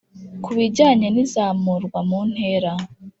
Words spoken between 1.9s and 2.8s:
mu ntera